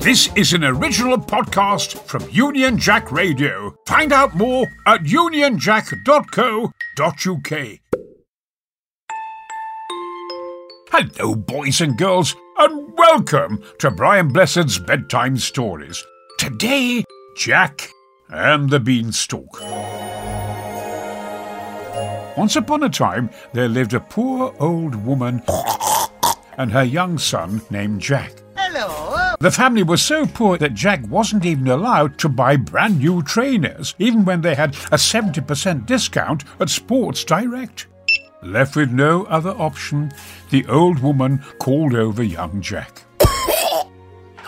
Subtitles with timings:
[0.00, 3.74] This is an original podcast from Union Jack Radio.
[3.84, 7.78] Find out more at unionjack.co.uk.
[10.90, 16.04] Hello, boys and girls, and welcome to Brian Blessed's Bedtime Stories.
[16.38, 17.02] Today,
[17.36, 17.90] Jack
[18.28, 19.60] and the Beanstalk.
[22.38, 25.42] Once upon a time, there lived a poor old woman
[26.56, 28.32] and her young son named Jack.
[28.56, 29.27] Hello.
[29.40, 33.94] The family was so poor that Jack wasn't even allowed to buy brand new trainers,
[34.00, 37.86] even when they had a 70% discount at Sports Direct.
[38.42, 40.10] Left with no other option,
[40.50, 43.02] the old woman called over young Jack.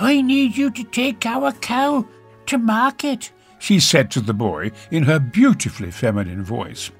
[0.00, 2.04] I need you to take our cow
[2.46, 3.30] to market.
[3.60, 6.90] She said to the boy in her beautifully feminine voice.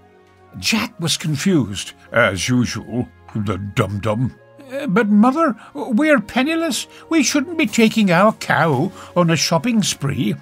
[0.58, 4.34] Jack was confused, as usual, the dum dum.
[4.70, 6.86] Eh, but, mother, we're penniless.
[7.08, 10.36] We shouldn't be taking our cow on a shopping spree.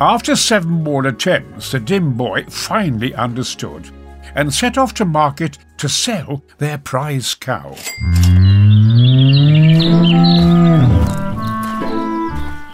[0.00, 3.90] After seven more attempts, the dim boy finally understood
[4.34, 7.76] and set off to market to sell their prize cow.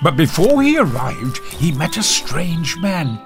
[0.02, 3.18] But before he arrived, he met a strange man.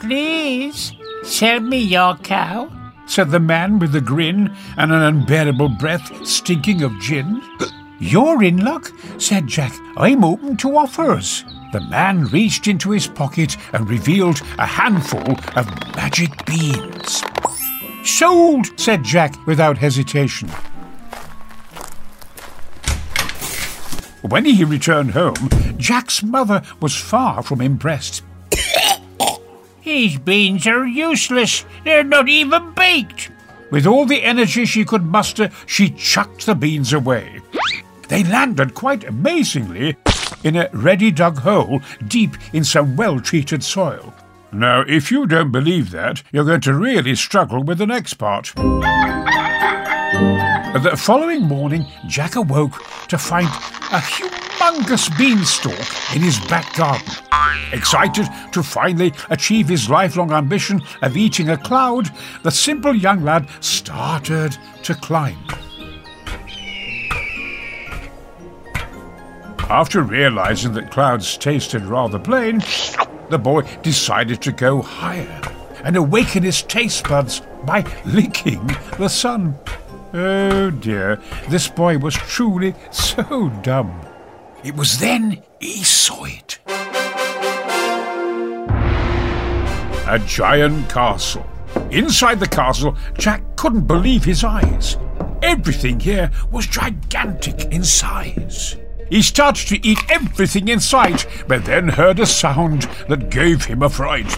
[0.00, 0.92] Please,
[1.24, 2.70] sell me your cow.
[3.08, 7.42] Said the man with a grin and an unbearable breath stinking of gin.
[7.98, 9.72] You're in luck, said Jack.
[9.96, 11.44] I'm open to offers.
[11.72, 17.22] The man reached into his pocket and revealed a handful of magic beans.
[18.04, 20.48] Sold, said Jack without hesitation.
[24.22, 28.22] When he returned home, Jack's mother was far from impressed.
[29.88, 31.64] These beans are useless.
[31.82, 33.30] They're not even baked.
[33.70, 37.40] With all the energy she could muster, she chucked the beans away.
[38.08, 39.96] They landed quite amazingly
[40.44, 44.12] in a ready dug hole deep in some well treated soil.
[44.52, 48.52] Now, if you don't believe that, you're going to really struggle with the next part.
[50.84, 53.48] The following morning, Jack awoke to find
[53.90, 54.02] a
[54.58, 57.06] humongous beanstalk in his back garden.
[57.72, 62.10] Excited to finally achieve his lifelong ambition of eating a cloud,
[62.42, 65.38] the simple young lad started to climb.
[69.70, 72.62] After realizing that clouds tasted rather plain,
[73.28, 75.42] the boy decided to go higher
[75.84, 79.58] and awaken his taste buds by licking the sun.
[80.14, 84.00] Oh dear, this boy was truly so dumb.
[84.64, 86.58] It was then he saw it.
[90.08, 91.46] A giant castle.
[91.90, 94.96] Inside the castle, Jack couldn't believe his eyes.
[95.42, 98.76] Everything here was gigantic in size.
[99.08, 103.82] He started to eat everything in sight, but then heard a sound that gave him
[103.82, 104.30] a fright.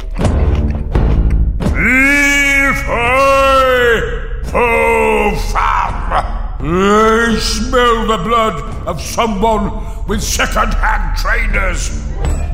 [4.44, 6.40] Foo fam!
[6.62, 11.88] I smell the blood of someone with second-hand trainers!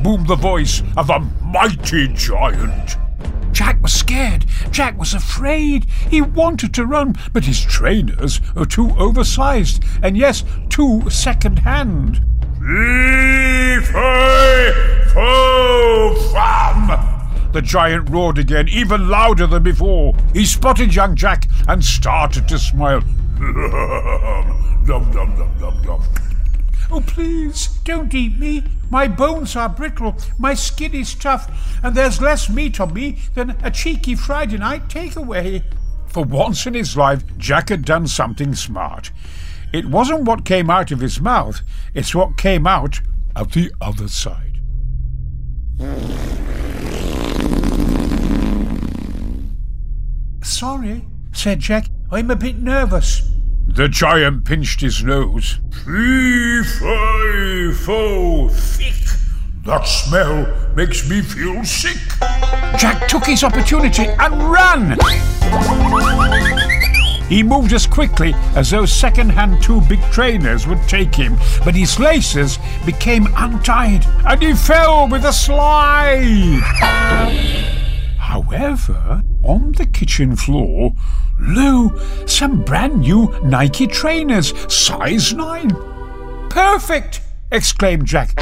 [0.03, 2.97] boomed the voice of a mighty giant.
[3.51, 4.45] Jack was scared.
[4.69, 5.85] Jack was afraid.
[6.07, 12.23] He wanted to run, but his trainers are too oversized and, yes, too second hand.
[17.53, 20.13] The giant roared again, even louder than before.
[20.31, 23.01] He spotted young Jack and started to smile.
[23.39, 26.03] dum, dum, dum, dum, dum.
[26.89, 28.63] Oh, please, don't eat me.
[28.89, 31.51] My bones are brittle, my skin is tough,
[31.83, 35.63] and there's less meat on me than a cheeky Friday night takeaway.
[36.07, 39.11] For once in his life, Jack had done something smart.
[39.73, 41.61] It wasn't what came out of his mouth,
[41.93, 43.01] it's what came out
[43.35, 44.61] of the other side.
[50.43, 51.87] Sorry, said Jack.
[52.09, 53.29] I'm a bit nervous.
[53.77, 55.59] The giant pinched his nose.
[55.85, 58.95] Fee, fi, fo, thick.
[59.65, 61.99] That smell makes me feel sick.
[62.79, 64.97] Jack took his opportunity and ran.
[67.29, 71.99] He moved as quickly as those second-hand two big trainers would take him, but his
[71.99, 76.63] laces became untied and he fell with a slide.
[78.27, 80.91] However, on the kitchen floor,
[81.39, 85.69] lo, some brand new Nike trainers, size 9.
[86.49, 87.21] Perfect!
[87.53, 88.37] exclaimed Jack.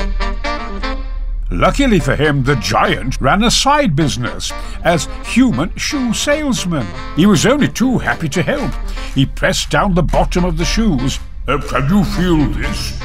[1.52, 4.52] Luckily for him, the giant ran a side business
[4.84, 6.88] as human shoe salesman.
[7.16, 8.74] He was only too happy to help.
[9.14, 11.20] He pressed down the bottom of the shoes.
[11.48, 13.00] Uh, can you feel this?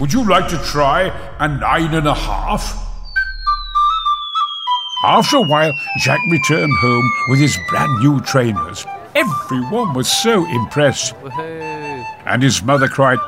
[0.00, 1.02] Would you like to try
[1.38, 2.79] a nine and a half?
[5.02, 8.84] After a while, Jack returned home with his brand new trainers.
[9.14, 11.14] Everyone was so impressed.
[12.26, 13.18] And his mother cried,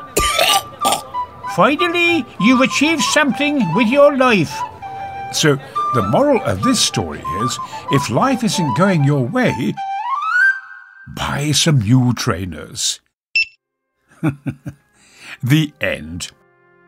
[1.57, 4.55] Finally, you've achieved something with your life.
[5.33, 5.57] So,
[5.95, 7.59] the moral of this story is
[7.91, 9.75] if life isn't going your way,
[11.17, 13.01] buy some new trainers.
[15.43, 16.31] the end.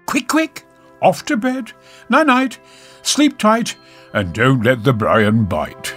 [0.07, 0.65] Quick, quick,
[1.05, 1.73] off to bed.
[2.09, 2.59] Night night,
[3.03, 3.77] sleep tight,
[4.13, 5.95] and don't let the Brian bite.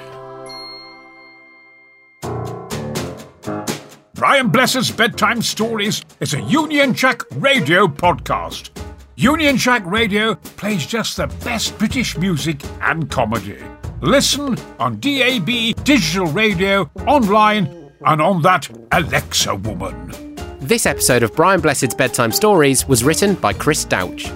[4.13, 8.71] Brian Blessed's Bedtime Stories is a Union Jack radio podcast.
[9.15, 13.59] Union Jack Radio plays just the best British music and comedy.
[14.01, 15.47] Listen on DAB,
[15.83, 20.35] digital radio, online, and on that Alexa woman.
[20.59, 24.31] This episode of Brian Blessed's Bedtime Stories was written by Chris Douch.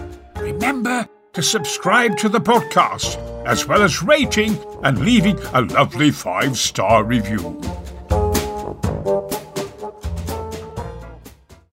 [0.61, 3.17] Remember to subscribe to the podcast,
[3.47, 7.59] as well as rating and leaving a lovely five star review.